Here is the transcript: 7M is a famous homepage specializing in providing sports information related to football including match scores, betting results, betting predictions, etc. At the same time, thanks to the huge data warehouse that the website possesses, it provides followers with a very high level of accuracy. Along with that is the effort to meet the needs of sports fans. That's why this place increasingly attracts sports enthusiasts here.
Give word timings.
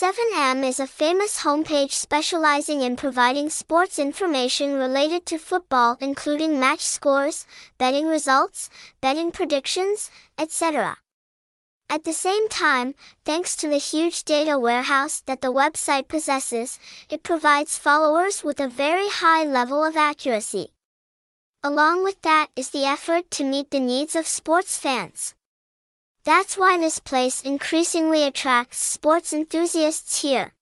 7M 0.00 0.62
is 0.64 0.78
a 0.78 0.86
famous 0.86 1.42
homepage 1.42 1.90
specializing 1.90 2.82
in 2.82 2.94
providing 2.94 3.50
sports 3.50 3.98
information 3.98 4.74
related 4.74 5.26
to 5.26 5.38
football 5.38 5.98
including 6.00 6.60
match 6.60 6.82
scores, 6.82 7.46
betting 7.78 8.06
results, 8.06 8.70
betting 9.00 9.32
predictions, 9.32 10.08
etc. 10.38 10.98
At 11.90 12.04
the 12.04 12.12
same 12.12 12.48
time, 12.48 12.94
thanks 13.24 13.56
to 13.56 13.66
the 13.68 13.78
huge 13.78 14.22
data 14.22 14.56
warehouse 14.56 15.20
that 15.26 15.40
the 15.40 15.52
website 15.52 16.06
possesses, 16.06 16.78
it 17.10 17.24
provides 17.24 17.76
followers 17.76 18.44
with 18.44 18.60
a 18.60 18.68
very 18.68 19.08
high 19.08 19.42
level 19.42 19.84
of 19.84 19.96
accuracy. 19.96 20.68
Along 21.64 22.04
with 22.04 22.22
that 22.22 22.50
is 22.54 22.70
the 22.70 22.84
effort 22.84 23.32
to 23.32 23.42
meet 23.42 23.72
the 23.72 23.80
needs 23.80 24.14
of 24.14 24.28
sports 24.28 24.78
fans. 24.78 25.34
That's 26.28 26.58
why 26.58 26.76
this 26.76 26.98
place 26.98 27.40
increasingly 27.40 28.22
attracts 28.24 28.76
sports 28.76 29.32
enthusiasts 29.32 30.20
here. 30.20 30.52